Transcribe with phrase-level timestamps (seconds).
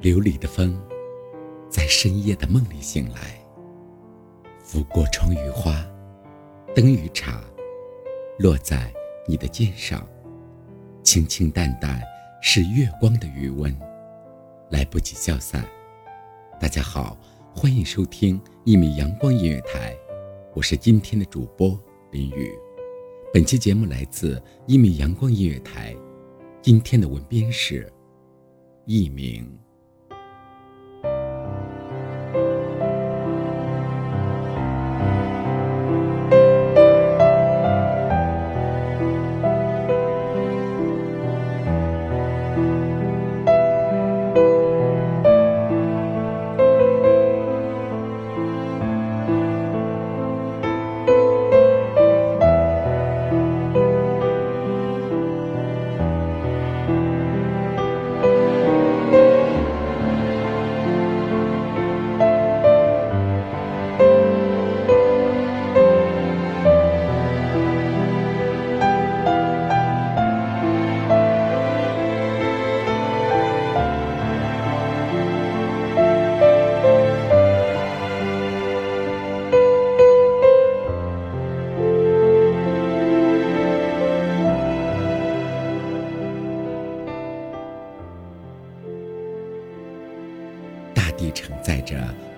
[0.00, 0.80] 流离的风，
[1.68, 3.36] 在深夜的梦里醒来，
[4.60, 5.84] 拂过窗与花，
[6.72, 7.42] 灯与茶，
[8.38, 8.92] 落在
[9.26, 10.06] 你的肩上，
[11.02, 12.00] 清清淡淡
[12.40, 13.76] 是月光的余温，
[14.70, 15.68] 来不及消散。
[16.60, 17.18] 大家好，
[17.52, 19.96] 欢迎收听一米阳光音乐台，
[20.54, 21.76] 我是今天的主播
[22.12, 22.56] 林雨。
[23.34, 25.92] 本期节目来自一米阳光音乐台，
[26.62, 27.92] 今天的文编是
[28.86, 29.58] 佚名。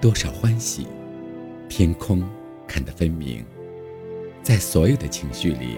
[0.00, 0.86] 多少欢喜，
[1.68, 2.22] 天空
[2.68, 3.44] 看得分明。
[4.44, 5.76] 在所有的情绪里，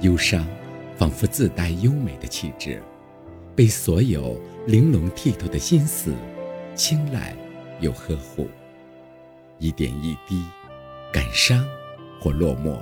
[0.00, 0.44] 忧伤
[0.96, 2.82] 仿佛自带优美的气质，
[3.54, 6.12] 被所有玲珑剔透的心思
[6.74, 7.32] 青睐
[7.78, 8.48] 又呵护。
[9.58, 10.44] 一点一滴，
[11.12, 11.64] 感伤
[12.20, 12.76] 或落寞，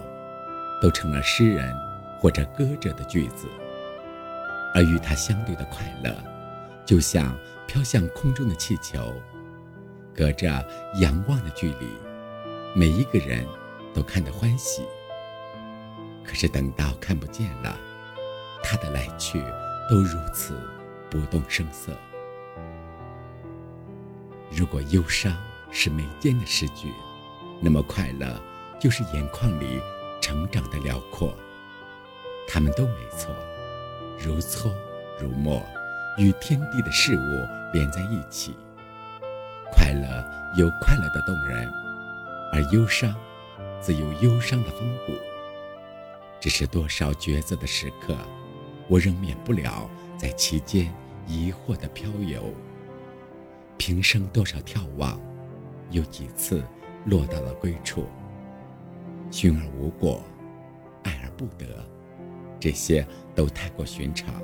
[0.81, 1.71] 都成了诗人
[2.19, 3.47] 或者歌者的句子。
[4.75, 6.16] 而与它相对的快乐，
[6.87, 9.12] 就像飘向空中的气球。
[10.15, 10.47] 隔着
[11.00, 11.89] 仰望的距离，
[12.75, 13.47] 每一个人
[13.95, 14.83] 都看得欢喜。
[16.25, 17.77] 可是等到看不见了，
[18.62, 19.43] 他的来去
[19.91, 20.55] 都如此
[21.11, 21.93] 不动声色。
[24.50, 25.34] 如果忧伤
[25.71, 26.93] 是眉间的诗句，
[27.61, 28.41] 那么快乐
[28.79, 29.81] 就是眼眶里
[30.21, 31.34] 成长的辽阔。
[32.47, 33.34] 他们都没错，
[34.19, 34.71] 如错
[35.19, 35.65] 如墨，
[36.19, 38.55] 与天地的事物连在一起。
[39.72, 40.25] 快乐
[40.56, 41.69] 有快乐的动人，
[42.53, 43.15] 而忧伤，
[43.81, 45.12] 自有忧伤的风骨。
[46.41, 48.16] 只是多少抉择的时刻，
[48.88, 50.93] 我仍免不了在其间
[51.27, 52.53] 疑惑的飘游。
[53.78, 55.21] 平生多少眺望，
[55.91, 56.62] 有几次
[57.06, 58.06] 落到了归处。
[59.31, 60.22] 寻而无果，
[61.05, 61.66] 爱而不得，
[62.61, 64.34] 这些都太过寻常。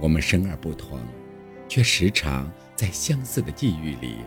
[0.00, 0.98] 我们生而不同。
[1.74, 4.18] 却时常在相似的际遇里，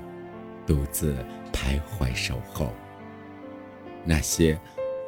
[0.66, 1.16] 独自
[1.54, 2.74] 徘徊守候。
[4.04, 4.60] 那些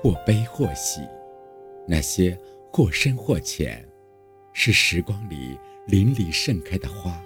[0.01, 1.01] 或悲或喜，
[1.85, 2.39] 那些
[2.71, 3.85] 或深或浅，
[4.53, 7.21] 是时光里淋漓盛开的花，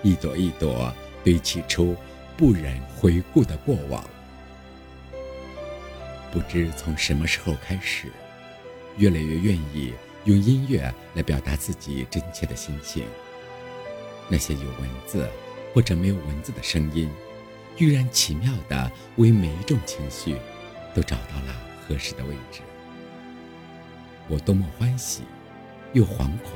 [0.00, 1.96] 一朵一朵堆砌出
[2.36, 4.08] 不忍回顾的过往。
[6.30, 8.06] 不知从什么时候开始，
[8.96, 13.04] 越来越愿意用音乐来表达自己真切的心情。
[14.30, 15.28] 那些有文字
[15.74, 17.10] 或者没有文字的声音，
[17.76, 20.36] 居然奇妙地为每一种情绪
[20.94, 21.54] 都找到了
[21.86, 22.60] 合适的位置。
[24.28, 25.24] 我多么欢喜，
[25.92, 26.52] 又惶恐，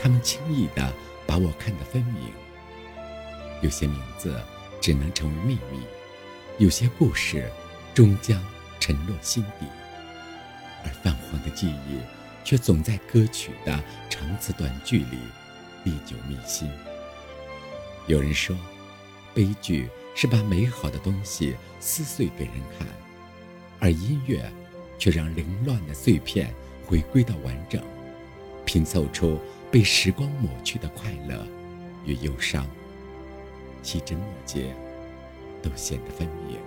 [0.00, 0.92] 他们轻易地
[1.26, 2.30] 把我看得分明。
[3.60, 4.40] 有些名字
[4.80, 5.80] 只能成为秘密，
[6.58, 7.50] 有些故事
[7.92, 8.40] 终将
[8.78, 9.66] 沉落心底，
[10.84, 11.98] 而泛黄的记忆
[12.44, 15.18] 却总在歌曲的长词短句里。
[15.84, 16.68] 历久弥新。
[18.06, 18.56] 有人说，
[19.34, 22.86] 悲剧是把美好的东西撕碎给人看，
[23.78, 24.50] 而音乐
[24.98, 26.52] 却让凌乱的碎片
[26.86, 27.82] 回归到完整，
[28.64, 29.38] 拼凑出
[29.70, 31.46] 被时光抹去的快乐
[32.06, 32.66] 与忧伤，
[33.82, 34.74] 细枝末节
[35.62, 36.58] 都显得分明。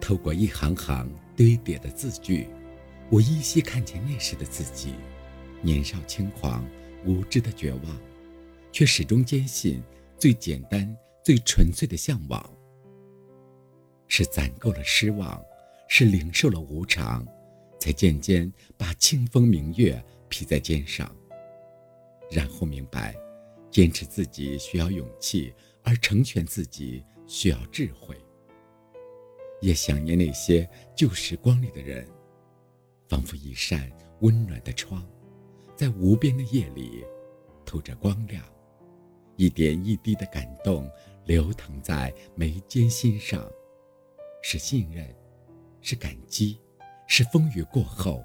[0.00, 2.48] 透过一行行堆叠的字句，
[3.10, 4.94] 我依稀看见那时的自己，
[5.62, 6.66] 年少轻狂、
[7.04, 8.00] 无知的绝望，
[8.72, 9.82] 却始终坚信
[10.18, 12.50] 最简单、最纯粹的向往。
[14.08, 15.42] 是攒够了失望，
[15.88, 17.26] 是领受了无常，
[17.78, 21.14] 才渐渐把清风明月披在肩上。
[22.30, 23.14] 然后明白，
[23.70, 25.52] 坚持自己需要勇气，
[25.82, 28.16] 而成全自己需要智慧。
[29.60, 32.06] 也想念那些旧时光里的人，
[33.08, 33.90] 仿佛一扇
[34.20, 35.06] 温暖的窗，
[35.80, 37.02] 在无边的夜里
[37.64, 38.44] 透着光亮，
[39.36, 40.86] 一点一滴的感动
[41.24, 43.50] 流淌在眉间心上，
[44.42, 45.08] 是信任，
[45.80, 46.60] 是感激，
[47.06, 48.22] 是风雨过后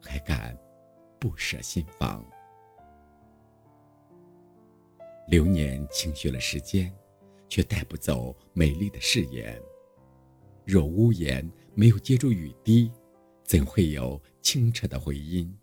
[0.00, 0.58] 还敢
[1.20, 2.28] 不舍心房。
[5.28, 6.92] 流年轻许了时间，
[7.48, 9.56] 却带不走美丽的誓言。
[10.64, 12.90] 若屋檐没有接住雨滴，
[13.44, 15.56] 怎会有清澈的回音？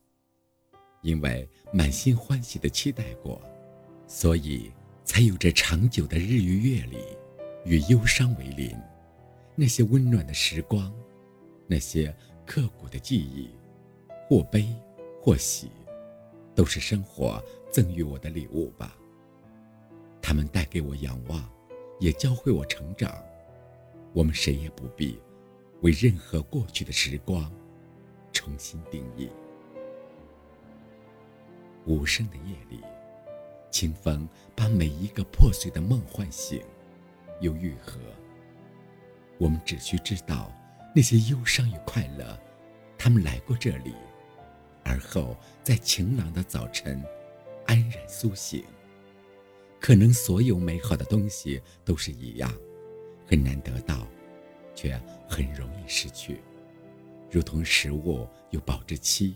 [1.01, 3.42] 因为满心欢喜的期待过，
[4.07, 4.72] 所以
[5.04, 6.98] 才有着长久的日与月里，
[7.66, 8.75] 与忧伤为邻。
[9.56, 10.94] 那些温暖的时光，
[11.68, 12.16] 那些
[12.46, 13.50] 刻骨的记忆，
[14.28, 14.74] 或悲
[15.22, 15.69] 或喜，
[16.56, 18.95] 都是生活赠予我的礼物吧。
[20.22, 21.50] 他们带给我仰望，
[22.00, 23.13] 也教会我成长。
[24.13, 25.19] 我们谁也不必
[25.81, 27.52] 为任何过去的时光
[28.31, 29.30] 重新定义。
[31.89, 32.80] 无声的夜里，
[33.71, 36.62] 清风把每一个破碎的梦唤醒，
[37.41, 38.00] 又愈合。
[39.39, 40.56] 我们只需知道，
[40.95, 42.39] 那些忧伤与快乐，
[42.95, 43.95] 他们来过这里，
[44.83, 47.03] 而后在晴朗的早晨
[47.65, 48.63] 安然苏醒。
[49.80, 52.53] 可能所有美好的东西都是一样。
[53.25, 54.07] 很难得到，
[54.75, 54.95] 却
[55.27, 56.39] 很容易失去，
[57.31, 59.35] 如同食物有保质期。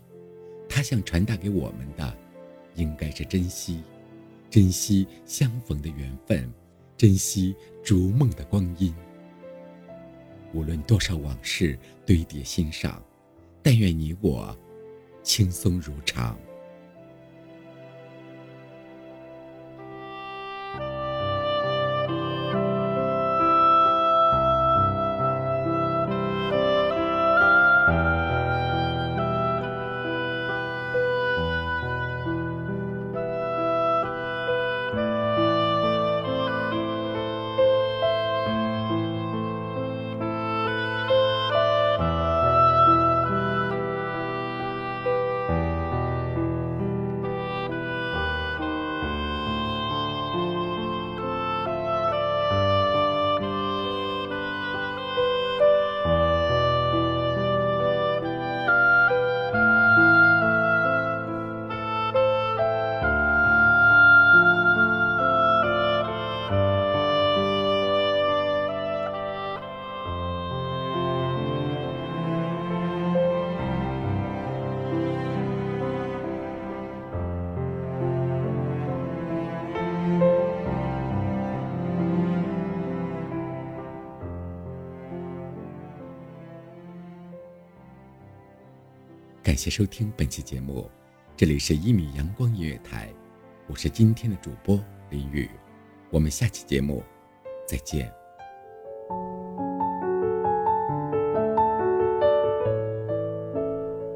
[0.69, 2.17] 它想传达给我们的，
[2.75, 3.81] 应该是珍惜，
[4.49, 6.51] 珍惜相逢的缘分，
[6.97, 8.93] 珍惜逐梦的光阴。
[10.53, 13.03] 无论多少往事堆叠心上，
[13.61, 14.55] 但愿你我
[15.23, 16.37] 轻松如常。
[89.43, 90.89] 感谢收听本期节目，
[91.35, 93.09] 这里是《一米阳光音乐台》，
[93.67, 95.49] 我是今天的主播林雨，
[96.09, 97.03] 我们下期节目
[97.67, 98.09] 再见。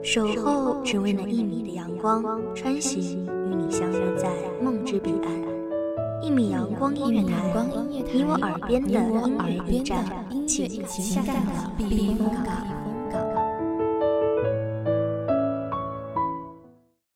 [0.02, 2.24] 守候只为那一米的阳光，
[2.56, 4.32] 穿行与你相约在
[4.64, 6.24] 梦之彼岸。
[6.24, 7.54] 一米阳光音乐台，
[7.90, 10.06] 你我耳边的音乐驿站，
[10.48, 12.77] 情感的避风港。